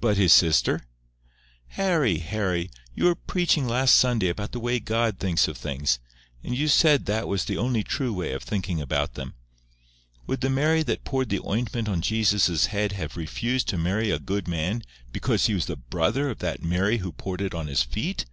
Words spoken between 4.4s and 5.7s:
the way God thinks of